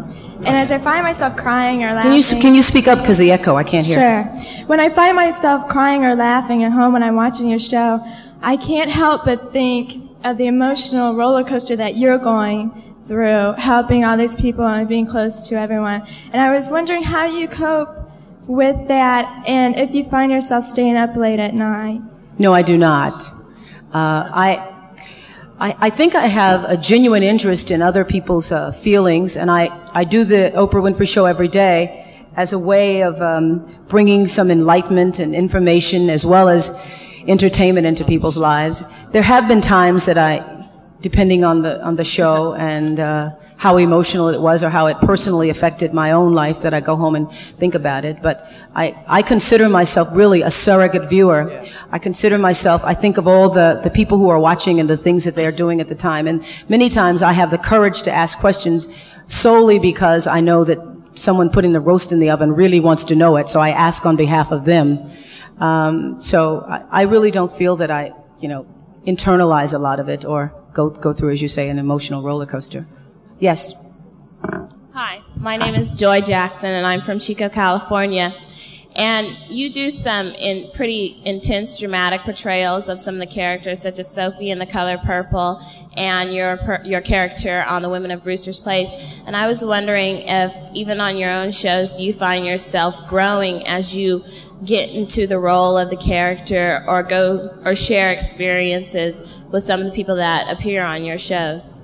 And 0.44 0.56
as 0.56 0.70
I 0.70 0.78
find 0.78 1.02
myself 1.04 1.36
crying 1.36 1.84
or 1.84 1.92
laughing, 1.92 2.10
Can 2.22 2.36
you, 2.36 2.42
can 2.42 2.54
you 2.54 2.62
speak 2.62 2.88
up 2.88 3.00
because 3.00 3.18
the 3.18 3.30
echo? 3.30 3.56
I 3.56 3.64
can't 3.64 3.86
hear. 3.86 3.98
Sure. 3.98 4.66
When 4.66 4.80
I 4.80 4.88
find 4.88 5.16
myself 5.16 5.68
crying 5.68 6.04
or 6.04 6.14
laughing 6.14 6.64
at 6.64 6.72
home 6.72 6.92
when 6.92 7.02
I'm 7.02 7.16
watching 7.16 7.48
your 7.48 7.58
show, 7.58 8.00
I 8.42 8.56
can't 8.56 8.90
help 8.90 9.24
but 9.24 9.52
think 9.52 10.10
of 10.24 10.38
the 10.38 10.46
emotional 10.46 11.14
roller 11.14 11.44
coaster 11.44 11.76
that 11.76 11.96
you're 11.96 12.18
going 12.18 12.96
through, 13.04 13.52
helping 13.58 14.04
all 14.04 14.16
these 14.16 14.36
people 14.36 14.64
and 14.64 14.88
being 14.88 15.06
close 15.06 15.48
to 15.48 15.56
everyone. 15.56 16.06
And 16.32 16.40
I 16.40 16.54
was 16.54 16.70
wondering 16.70 17.02
how 17.02 17.24
you 17.26 17.48
cope 17.48 17.88
with 18.46 18.88
that 18.88 19.46
and 19.46 19.76
if 19.76 19.94
you 19.94 20.04
find 20.04 20.30
yourself 20.32 20.64
staying 20.64 20.96
up 20.96 21.16
late 21.16 21.38
at 21.40 21.54
night. 21.54 22.00
No, 22.38 22.54
I 22.54 22.62
do 22.62 22.78
not. 22.78 23.12
Uh, 23.92 24.30
I, 24.32 24.79
I, 25.60 25.76
I 25.78 25.90
think 25.90 26.14
I 26.14 26.26
have 26.26 26.64
a 26.64 26.76
genuine 26.78 27.22
interest 27.22 27.70
in 27.70 27.82
other 27.82 28.02
people's 28.02 28.50
uh, 28.50 28.72
feelings, 28.72 29.36
and 29.36 29.50
I, 29.50 29.68
I 29.92 30.04
do 30.04 30.24
the 30.24 30.52
Oprah 30.54 30.80
Winfrey 30.80 31.06
Show 31.06 31.26
every 31.26 31.48
day 31.48 32.06
as 32.34 32.54
a 32.54 32.58
way 32.58 33.02
of 33.02 33.20
um, 33.20 33.58
bringing 33.88 34.26
some 34.26 34.50
enlightenment 34.50 35.18
and 35.18 35.34
information 35.34 36.08
as 36.08 36.24
well 36.24 36.48
as 36.48 36.82
entertainment 37.28 37.86
into 37.86 38.06
people's 38.06 38.38
lives. 38.38 38.82
There 39.10 39.22
have 39.22 39.48
been 39.48 39.60
times 39.60 40.06
that 40.06 40.16
I, 40.16 40.38
depending 41.00 41.44
on 41.44 41.62
the 41.62 41.82
on 41.82 41.96
the 41.96 42.04
show 42.04 42.54
and 42.54 43.00
uh, 43.00 43.30
how 43.60 43.76
emotional 43.76 44.28
it 44.28 44.40
was 44.40 44.62
or 44.62 44.70
how 44.70 44.86
it 44.86 44.96
personally 45.00 45.50
affected 45.50 45.92
my 45.92 46.12
own 46.12 46.32
life, 46.32 46.62
that 46.62 46.72
I 46.72 46.80
go 46.80 46.96
home 46.96 47.14
and 47.14 47.30
think 47.32 47.74
about 47.74 48.06
it. 48.06 48.22
But 48.22 48.40
I, 48.74 48.96
I 49.06 49.20
consider 49.20 49.68
myself 49.68 50.08
really 50.14 50.40
a 50.40 50.50
surrogate 50.50 51.10
viewer. 51.10 51.62
I 51.90 51.98
consider 51.98 52.38
myself, 52.38 52.82
I 52.84 52.94
think 52.94 53.18
of 53.18 53.28
all 53.28 53.50
the, 53.50 53.78
the 53.84 53.90
people 53.90 54.16
who 54.16 54.30
are 54.30 54.38
watching 54.38 54.80
and 54.80 54.88
the 54.88 54.96
things 54.96 55.24
that 55.24 55.34
they 55.34 55.44
are 55.44 55.52
doing 55.52 55.78
at 55.80 55.88
the 55.88 55.94
time. 55.94 56.26
And 56.26 56.42
many 56.70 56.88
times 56.88 57.22
I 57.22 57.32
have 57.32 57.50
the 57.50 57.58
courage 57.58 58.00
to 58.04 58.10
ask 58.10 58.38
questions 58.38 58.88
solely 59.26 59.78
because 59.78 60.26
I 60.26 60.40
know 60.40 60.64
that 60.64 60.78
someone 61.14 61.50
putting 61.50 61.72
the 61.72 61.80
roast 61.80 62.12
in 62.12 62.18
the 62.18 62.30
oven 62.30 62.52
really 62.52 62.80
wants 62.80 63.04
to 63.04 63.14
know 63.14 63.36
it. 63.36 63.50
So 63.50 63.60
I 63.60 63.70
ask 63.70 64.06
on 64.06 64.16
behalf 64.16 64.52
of 64.52 64.64
them. 64.64 65.10
Um, 65.58 66.18
so 66.18 66.64
I, 66.66 66.84
I 66.90 67.02
really 67.02 67.30
don't 67.30 67.52
feel 67.52 67.76
that 67.76 67.90
I, 67.90 68.12
you 68.40 68.48
know, 68.48 68.66
internalize 69.06 69.74
a 69.74 69.78
lot 69.78 70.00
of 70.00 70.08
it 70.08 70.24
or 70.24 70.54
go, 70.72 70.90
go 70.90 71.12
through, 71.12 71.32
as 71.32 71.42
you 71.42 71.48
say, 71.48 71.68
an 71.68 71.78
emotional 71.78 72.22
roller 72.22 72.46
coaster. 72.46 72.86
Yes. 73.38 73.88
Hi, 74.92 75.22
my 75.36 75.56
name 75.56 75.74
is 75.74 75.94
Joy 75.94 76.20
Jackson, 76.20 76.70
and 76.70 76.86
I'm 76.86 77.00
from 77.00 77.18
Chico, 77.18 77.48
California. 77.48 78.34
And 78.96 79.38
you 79.48 79.72
do 79.72 79.88
some 79.88 80.26
in 80.28 80.68
pretty 80.72 81.22
intense 81.24 81.78
dramatic 81.78 82.22
portrayals 82.22 82.88
of 82.88 83.00
some 83.00 83.14
of 83.14 83.20
the 83.20 83.26
characters, 83.26 83.80
such 83.80 84.00
as 84.00 84.12
Sophie 84.12 84.50
in 84.50 84.58
The 84.58 84.66
Color 84.66 84.98
Purple, 84.98 85.62
and 85.96 86.34
your 86.34 86.58
your 86.84 87.00
character 87.00 87.64
on 87.68 87.82
The 87.82 87.88
Women 87.88 88.10
of 88.10 88.24
Brewster's 88.24 88.58
Place. 88.58 89.22
And 89.26 89.36
I 89.36 89.46
was 89.46 89.64
wondering 89.64 90.22
if, 90.26 90.52
even 90.74 91.00
on 91.00 91.16
your 91.16 91.30
own 91.30 91.52
shows, 91.52 92.00
you 92.00 92.12
find 92.12 92.44
yourself 92.44 93.08
growing 93.08 93.64
as 93.68 93.94
you 93.94 94.24
get 94.64 94.90
into 94.90 95.28
the 95.28 95.38
role 95.38 95.78
of 95.78 95.88
the 95.88 95.96
character, 95.96 96.84
or 96.88 97.04
go 97.04 97.56
or 97.64 97.76
share 97.76 98.12
experiences 98.12 99.39
with 99.50 99.62
some 99.62 99.80
of 99.80 99.86
the 99.86 99.92
people 99.92 100.16
that 100.16 100.50
appear 100.52 100.84
on 100.84 101.04
your 101.04 101.18
shows? 101.18 101.80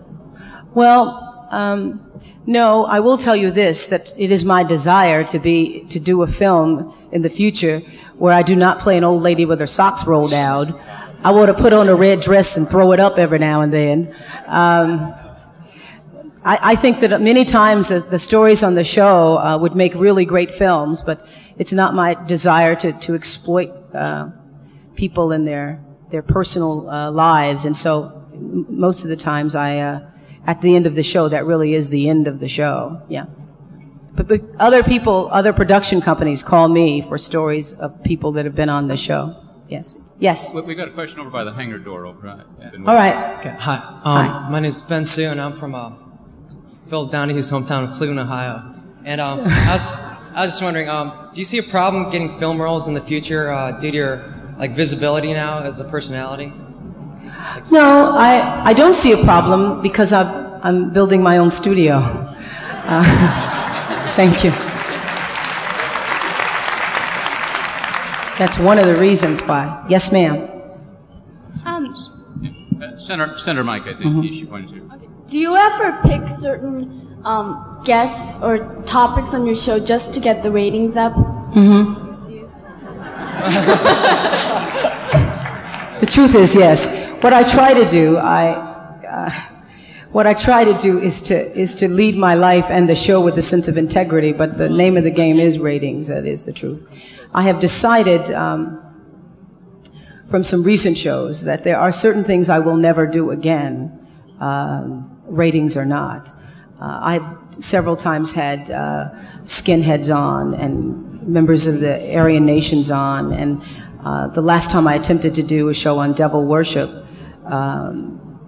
Well, 0.74 1.48
um, 1.50 2.02
no, 2.46 2.84
I 2.84 3.00
will 3.00 3.16
tell 3.16 3.36
you 3.36 3.50
this, 3.50 3.88
that 3.88 4.12
it 4.18 4.30
is 4.30 4.44
my 4.44 4.62
desire 4.62 5.24
to 5.24 5.38
be, 5.38 5.84
to 5.86 5.98
do 5.98 6.22
a 6.22 6.26
film 6.26 6.94
in 7.12 7.22
the 7.22 7.30
future 7.30 7.80
where 8.18 8.32
I 8.32 8.42
do 8.42 8.56
not 8.56 8.78
play 8.78 8.96
an 8.96 9.04
old 9.04 9.22
lady 9.22 9.44
with 9.44 9.60
her 9.60 9.66
socks 9.66 10.06
rolled 10.06 10.32
out. 10.32 10.80
I 11.24 11.32
want 11.32 11.48
to 11.48 11.60
put 11.60 11.72
on 11.72 11.88
a 11.88 11.94
red 11.94 12.20
dress 12.20 12.56
and 12.56 12.68
throw 12.68 12.92
it 12.92 13.00
up 13.00 13.18
every 13.18 13.38
now 13.38 13.62
and 13.62 13.72
then. 13.72 14.14
Um, 14.46 15.14
I, 16.44 16.58
I, 16.62 16.76
think 16.76 17.00
that 17.00 17.20
many 17.20 17.44
times 17.44 17.88
the, 17.88 17.98
the 17.98 18.18
stories 18.18 18.62
on 18.62 18.74
the 18.74 18.84
show 18.84 19.38
uh, 19.38 19.58
would 19.58 19.74
make 19.74 19.94
really 19.94 20.24
great 20.24 20.52
films, 20.52 21.02
but 21.02 21.26
it's 21.58 21.72
not 21.72 21.94
my 21.94 22.14
desire 22.26 22.76
to, 22.76 22.92
to 22.92 23.14
exploit 23.14 23.70
uh, 23.92 24.30
people 24.94 25.32
in 25.32 25.44
their, 25.44 25.82
their 26.10 26.22
personal 26.22 26.88
uh, 26.88 27.10
lives. 27.10 27.64
And 27.64 27.76
so 27.76 28.24
most 28.34 29.04
of 29.04 29.10
the 29.10 29.16
times 29.16 29.54
I, 29.54 29.78
uh, 29.78 30.10
at 30.46 30.60
the 30.60 30.76
end 30.76 30.86
of 30.86 30.94
the 30.94 31.02
show, 31.02 31.28
that 31.28 31.44
really 31.44 31.74
is 31.74 31.90
the 31.90 32.08
end 32.08 32.28
of 32.28 32.40
the 32.40 32.48
show. 32.48 33.02
Yeah. 33.08 33.26
But, 34.14 34.28
but 34.28 34.42
other 34.58 34.82
people, 34.82 35.28
other 35.30 35.52
production 35.52 36.00
companies 36.00 36.42
call 36.42 36.68
me 36.68 37.02
for 37.02 37.18
stories 37.18 37.72
of 37.72 38.02
people 38.02 38.32
that 38.32 38.44
have 38.44 38.54
been 38.54 38.68
on 38.68 38.88
the 38.88 38.96
show. 38.96 39.36
Yes. 39.68 39.94
Yes. 40.18 40.54
We, 40.54 40.62
we 40.62 40.74
got 40.74 40.88
a 40.88 40.92
question 40.92 41.20
over 41.20 41.28
by 41.28 41.44
the 41.44 41.52
hangar 41.52 41.78
door 41.78 42.06
over. 42.06 42.28
All 42.28 42.94
right. 42.94 43.38
Okay. 43.38 43.54
Hi. 43.58 43.76
Um, 43.76 44.00
Hi. 44.02 44.48
My 44.50 44.60
name's 44.60 44.80
Ben 44.80 45.04
Sue, 45.04 45.28
and 45.28 45.40
I'm 45.40 45.52
from 45.52 45.74
uh, 45.74 45.92
Phil 46.88 47.06
Donahue's 47.06 47.50
hometown 47.50 47.90
of 47.90 47.96
Cleveland, 47.96 48.20
Ohio. 48.20 48.74
And 49.04 49.20
um, 49.20 49.40
I 49.44 49.76
was, 49.76 49.96
I 50.34 50.44
was 50.44 50.52
just 50.52 50.62
wondering, 50.62 50.88
um, 50.88 51.30
do 51.34 51.40
you 51.40 51.44
see 51.44 51.58
a 51.58 51.62
problem 51.62 52.10
getting 52.10 52.30
film 52.38 52.60
roles 52.60 52.88
in 52.88 52.94
the 52.94 53.00
future 53.00 53.50
uh, 53.50 53.72
due 53.72 53.90
to 53.90 53.96
your 53.96 54.35
like 54.58 54.70
visibility 54.72 55.32
now 55.32 55.60
as 55.60 55.80
a 55.80 55.84
personality? 55.84 56.52
No, 57.70 58.10
I, 58.16 58.64
I 58.64 58.72
don't 58.72 58.94
see 58.94 59.12
a 59.12 59.24
problem 59.24 59.82
because 59.82 60.12
i 60.12 60.22
am 60.68 60.92
building 60.92 61.22
my 61.22 61.38
own 61.38 61.50
studio. 61.50 62.02
Uh, 62.88 63.02
thank 64.14 64.44
you. 64.44 64.52
That's 68.38 68.60
one 68.60 68.78
of 68.78 68.86
the 68.86 68.94
reasons 68.94 69.40
why. 69.40 69.84
Yes, 69.88 70.12
ma'am. 70.12 70.48
Um, 71.64 71.92
uh, 72.80 72.96
Senator, 72.96 73.36
Senator 73.38 73.64
Mike, 73.64 73.82
I 73.88 73.94
think 73.94 74.04
mm-hmm. 74.04 74.30
she 74.30 74.46
pointed 74.46 74.70
to. 74.70 74.94
Okay. 74.94 75.08
Do 75.26 75.40
you 75.40 75.56
ever 75.56 75.98
pick 76.04 76.28
certain 76.28 77.18
um, 77.24 77.82
guests 77.84 78.40
or 78.40 78.58
topics 78.84 79.34
on 79.34 79.46
your 79.46 79.56
show 79.56 79.80
just 79.80 80.14
to 80.14 80.20
get 80.20 80.44
the 80.44 80.50
ratings 80.52 80.96
up? 80.96 81.14
Mm-hmm. 81.14 82.04
the 86.00 86.06
truth 86.06 86.34
is, 86.34 86.54
yes 86.54 87.06
what 87.22 87.32
I 87.32 87.42
try 87.42 87.72
to 87.72 87.88
do, 87.88 88.18
I, 88.18 88.50
uh, 89.04 89.30
what 90.12 90.26
I 90.26 90.34
try 90.34 90.64
to 90.64 90.76
do 90.78 90.98
is 90.98 91.22
to, 91.22 91.58
is 91.58 91.74
to 91.76 91.88
lead 91.88 92.16
my 92.16 92.34
life 92.34 92.66
and 92.68 92.88
the 92.88 92.94
show 92.94 93.20
with 93.20 93.38
a 93.38 93.42
sense 93.42 93.68
of 93.68 93.78
integrity, 93.78 94.32
but 94.32 94.58
the 94.58 94.68
name 94.68 94.96
of 94.96 95.04
the 95.04 95.10
game 95.10 95.40
is 95.40 95.58
ratings, 95.58 96.08
that 96.08 96.26
is 96.26 96.44
the 96.44 96.52
truth. 96.52 96.86
I 97.34 97.42
have 97.42 97.58
decided, 97.58 98.30
um, 98.30 98.82
from 100.28 100.44
some 100.44 100.62
recent 100.62 100.98
shows 100.98 101.44
that 101.44 101.64
there 101.64 101.78
are 101.78 101.90
certain 101.90 102.22
things 102.22 102.48
I 102.48 102.58
will 102.58 102.76
never 102.76 103.06
do 103.06 103.30
again, 103.30 104.06
um, 104.40 105.20
ratings 105.26 105.76
or 105.76 105.84
not. 105.84 106.30
Uh, 106.80 107.00
I've 107.02 107.54
several 107.54 107.96
times 107.96 108.32
had 108.32 108.70
uh, 108.70 109.10
skinheads 109.44 110.14
on 110.14 110.54
and 110.54 111.26
members 111.26 111.66
of 111.66 111.80
the 111.80 112.14
Aryan 112.14 112.44
nations 112.44 112.90
on, 112.90 113.32
and 113.32 113.62
uh, 114.06 114.28
the 114.28 114.40
last 114.40 114.70
time 114.70 114.86
I 114.86 114.94
attempted 114.94 115.34
to 115.34 115.42
do 115.42 115.68
a 115.68 115.74
show 115.74 115.98
on 115.98 116.12
devil 116.12 116.46
worship, 116.46 116.88
um, 117.46 118.38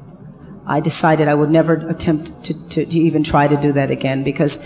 I 0.68 0.78
decided 0.78 1.26
I 1.26 1.34
would 1.34 1.50
never 1.50 1.74
attempt 1.88 2.44
to, 2.44 2.68
to, 2.68 2.86
to 2.86 2.98
even 2.98 3.24
try 3.24 3.48
to 3.48 3.56
do 3.56 3.72
that 3.72 3.90
again 3.90 4.22
because 4.22 4.64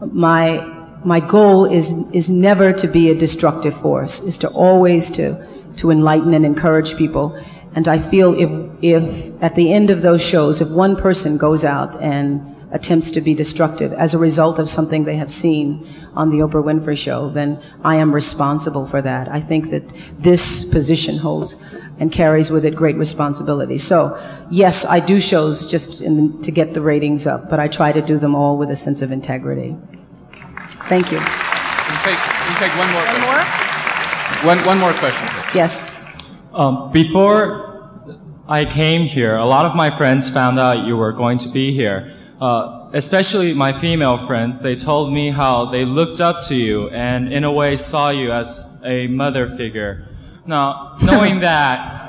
my, 0.00 0.60
my 1.04 1.20
goal 1.20 1.66
is, 1.66 2.10
is 2.12 2.30
never 2.30 2.72
to 2.72 2.88
be 2.88 3.10
a 3.10 3.14
destructive 3.14 3.78
force, 3.78 4.22
is 4.22 4.38
to 4.38 4.48
always 4.48 5.10
to, 5.10 5.46
to 5.76 5.90
enlighten 5.90 6.32
and 6.32 6.46
encourage 6.46 6.96
people. 6.96 7.38
And 7.74 7.86
I 7.86 7.98
feel 7.98 8.32
if, 8.32 8.50
if 8.80 9.42
at 9.42 9.56
the 9.56 9.74
end 9.74 9.90
of 9.90 10.00
those 10.00 10.24
shows, 10.24 10.62
if 10.62 10.70
one 10.70 10.96
person 10.96 11.36
goes 11.36 11.66
out 11.66 12.00
and 12.00 12.56
attempts 12.70 13.10
to 13.10 13.20
be 13.20 13.34
destructive 13.34 13.92
as 13.92 14.14
a 14.14 14.18
result 14.18 14.58
of 14.58 14.70
something 14.70 15.04
they 15.04 15.16
have 15.16 15.30
seen 15.30 15.86
on 16.18 16.30
the 16.30 16.38
Oprah 16.38 16.64
Winfrey 16.64 16.98
show, 16.98 17.30
then 17.30 17.62
I 17.84 17.94
am 17.96 18.12
responsible 18.12 18.84
for 18.86 19.00
that. 19.00 19.28
I 19.28 19.40
think 19.40 19.70
that 19.70 19.88
this 20.18 20.68
position 20.68 21.16
holds 21.16 21.54
and 22.00 22.10
carries 22.10 22.50
with 22.50 22.64
it 22.64 22.74
great 22.74 22.96
responsibility. 22.96 23.78
So, 23.78 24.18
yes, 24.50 24.84
I 24.84 24.98
do 24.98 25.20
shows 25.20 25.70
just 25.70 26.00
the, 26.00 26.36
to 26.42 26.50
get 26.50 26.74
the 26.74 26.80
ratings 26.80 27.26
up, 27.26 27.48
but 27.48 27.60
I 27.60 27.68
try 27.68 27.92
to 27.92 28.02
do 28.02 28.18
them 28.18 28.34
all 28.34 28.58
with 28.58 28.70
a 28.70 28.76
sense 28.76 29.00
of 29.00 29.12
integrity. 29.12 29.76
Thank 30.90 31.12
you. 31.12 31.18
We'll 31.18 32.02
take, 32.02 32.20
we'll 32.46 32.58
take 32.58 32.74
one 32.76 32.90
more 32.92 33.06
one 33.06 33.22
question. 33.22 33.46
More? 34.42 34.56
One, 34.56 34.66
one 34.66 34.78
more 34.78 34.92
question. 34.94 35.26
Please. 35.28 35.54
Yes. 35.54 35.94
Um, 36.52 36.90
before 36.90 37.88
I 38.48 38.64
came 38.64 39.02
here, 39.06 39.36
a 39.36 39.46
lot 39.46 39.66
of 39.66 39.76
my 39.76 39.90
friends 39.90 40.28
found 40.28 40.58
out 40.58 40.84
you 40.84 40.96
were 40.96 41.12
going 41.12 41.38
to 41.38 41.48
be 41.48 41.72
here. 41.72 42.12
Uh, 42.40 42.77
especially 42.92 43.54
my 43.54 43.72
female 43.72 44.16
friends, 44.16 44.60
they 44.60 44.74
told 44.76 45.12
me 45.12 45.30
how 45.30 45.66
they 45.66 45.84
looked 45.84 46.20
up 46.20 46.44
to 46.46 46.54
you 46.54 46.88
and 46.90 47.32
in 47.32 47.44
a 47.44 47.52
way 47.52 47.76
saw 47.76 48.10
you 48.10 48.32
as 48.32 48.64
a 48.84 49.06
mother 49.08 49.48
figure. 49.48 50.08
Now, 50.46 50.96
knowing 51.02 51.40
that, 51.40 52.06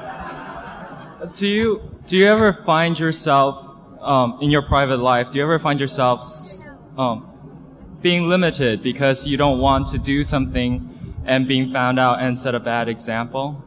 do 1.36 1.48
you 1.48 1.82
do 2.08 2.18
you 2.18 2.26
ever 2.26 2.54
find 2.54 2.98
yourself 2.98 3.70
um, 4.02 4.40
in 4.42 4.50
your 4.50 4.62
private 4.62 4.98
life? 4.98 5.32
Do 5.32 5.38
you 5.38 5.44
ever 5.44 5.60
find 5.60 5.80
yourself 5.80 6.26
um, 6.98 7.30
being 8.02 8.28
limited 8.28 8.82
because 8.82 9.28
you 9.28 9.38
don't 9.38 9.60
want 9.60 9.88
to 9.88 10.00
do 10.00 10.24
something 10.24 10.90
and 11.26 11.48
being 11.48 11.72
found 11.72 12.00
out 12.00 12.22
and 12.22 12.40
set 12.40 12.56
a 12.56 12.60
bad 12.60 12.88
example? 12.88 13.64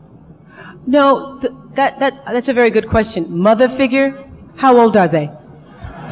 No, 0.87 1.39
th- 1.41 1.53
that 1.75 2.01
that 2.01 2.25
that's 2.25 2.49
a 2.49 2.53
very 2.53 2.71
good 2.71 2.89
question. 2.89 3.39
Mother 3.39 3.69
figure? 3.69 4.29
How 4.57 4.79
old 4.79 4.97
are 4.97 5.09
they? 5.09 5.31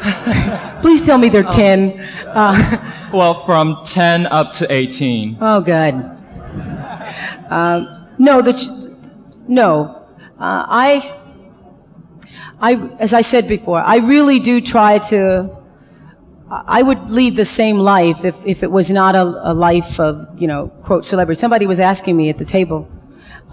Please 0.81 1.05
tell 1.05 1.17
me 1.17 1.29
they're 1.29 1.43
10. 1.43 1.99
Uh, 2.27 3.09
well, 3.13 3.33
from 3.33 3.83
10 3.85 4.25
up 4.27 4.51
to 4.53 4.71
18. 4.71 5.37
Oh, 5.39 5.61
good. 5.61 5.95
Uh, 7.49 8.07
no, 8.17 8.41
that 8.41 8.57
no. 9.47 10.05
Uh, 10.39 10.65
I, 10.67 11.17
I, 12.59 12.75
as 12.99 13.13
I 13.13 13.21
said 13.21 13.47
before, 13.47 13.79
I 13.79 13.97
really 13.97 14.39
do 14.39 14.61
try 14.61 14.99
to. 15.09 15.57
I 16.49 16.81
would 16.81 17.09
lead 17.09 17.37
the 17.37 17.45
same 17.45 17.77
life 17.77 18.25
if, 18.25 18.35
if 18.45 18.61
it 18.61 18.69
was 18.69 18.89
not 18.89 19.15
a, 19.15 19.21
a 19.21 19.53
life 19.53 20.01
of, 20.01 20.27
you 20.37 20.47
know, 20.47 20.67
quote, 20.83 21.05
celebrity. 21.05 21.39
Somebody 21.39 21.65
was 21.65 21.79
asking 21.79 22.17
me 22.17 22.29
at 22.29 22.37
the 22.37 22.43
table. 22.43 22.89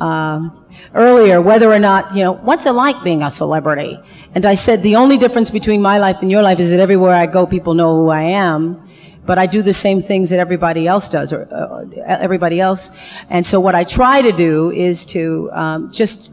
Um, 0.00 0.64
earlier 0.94 1.40
whether 1.40 1.72
or 1.72 1.78
not, 1.78 2.14
you 2.14 2.22
know, 2.22 2.32
what's 2.32 2.66
it 2.66 2.72
like 2.72 3.02
being 3.04 3.22
a 3.22 3.30
celebrity? 3.30 3.98
And 4.34 4.44
I 4.46 4.54
said 4.54 4.82
the 4.82 4.96
only 4.96 5.18
difference 5.18 5.50
between 5.50 5.82
my 5.82 5.98
life 5.98 6.18
and 6.22 6.30
your 6.30 6.42
life 6.42 6.58
is 6.58 6.70
that 6.70 6.80
everywhere 6.80 7.14
I 7.14 7.26
go, 7.26 7.46
people 7.46 7.74
know 7.74 7.94
who 7.96 8.08
I 8.08 8.22
am. 8.22 8.84
But 9.26 9.38
I 9.38 9.44
do 9.44 9.60
the 9.60 9.74
same 9.74 10.00
things 10.00 10.30
that 10.30 10.38
everybody 10.38 10.86
else 10.86 11.10
does, 11.10 11.34
or 11.34 11.46
uh, 11.52 11.84
everybody 12.06 12.60
else. 12.60 12.90
And 13.28 13.44
so 13.44 13.60
what 13.60 13.74
I 13.74 13.84
try 13.84 14.22
to 14.22 14.32
do 14.32 14.72
is 14.72 15.04
to 15.06 15.50
um, 15.52 15.92
just 15.92 16.32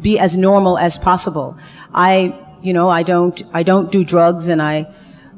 be 0.00 0.20
as 0.20 0.36
normal 0.36 0.78
as 0.78 0.96
possible. 0.98 1.58
I, 1.92 2.32
you 2.62 2.72
know, 2.72 2.88
I 2.88 3.02
don't, 3.02 3.42
I 3.52 3.64
don't 3.64 3.90
do 3.90 4.04
drugs, 4.04 4.46
and 4.46 4.62
I, 4.62 4.86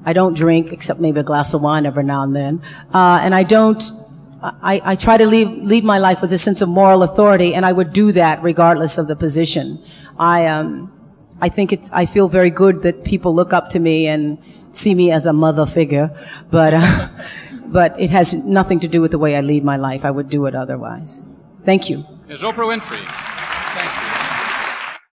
I 0.04 0.12
don't 0.12 0.35
drink 0.35 0.73
except 0.73 1.00
maybe 1.00 1.21
a 1.21 1.23
glass 1.23 1.54
of 1.54 1.62
wine 1.62 1.87
every 1.87 2.04
now 2.04 2.23
and 2.23 2.37
then. 2.37 2.62
Uh, 2.92 3.19
and 3.23 3.35
I 3.35 3.45
don't 3.45 3.83
I, 4.42 4.80
I, 4.85 4.94
try 4.94 5.18
to 5.18 5.26
lead, 5.26 5.49
lead 5.64 5.85
my 5.85 5.99
life 5.99 6.23
with 6.23 6.32
a 6.32 6.38
sense 6.38 6.62
of 6.62 6.69
moral 6.69 7.02
authority, 7.02 7.54
and 7.54 7.67
I 7.67 7.73
would 7.73 7.93
do 7.93 8.12
that 8.12 8.43
regardless 8.43 8.97
of 8.97 9.06
the 9.06 9.15
position. 9.15 9.84
I, 10.19 10.47
um, 10.47 10.91
I 11.41 11.49
think 11.50 11.73
it's, 11.73 11.91
I 11.93 12.06
feel 12.06 12.28
very 12.28 12.50
good 12.50 12.82
that 12.82 13.04
people 13.04 13.34
look 13.34 13.52
up 13.52 13.69
to 13.71 13.78
me 13.78 14.06
and 14.06 14.38
see 14.73 14.95
me 14.95 15.10
as 15.10 15.26
a 15.26 15.32
mother 15.32 15.67
figure, 15.67 16.17
but, 16.50 16.73
uh, 16.75 17.08
but 17.67 18.00
it 18.00 18.10
has 18.10 18.32
nothing 18.47 18.80
to 18.80 18.88
do 18.88 19.02
with 19.02 19.10
the 19.10 19.19
way 19.19 19.36
I 19.36 19.43
lead 19.43 19.62
my 19.62 19.76
life. 19.76 20.04
I 20.04 20.10
would 20.10 20.30
do 20.30 20.47
it 20.47 20.54
otherwise. 20.54 21.23
Thank 21.65 21.91
you. 21.91 22.04
Ms. 22.28 22.43
Oprah 22.43 22.67
Winfrey. 22.67 23.29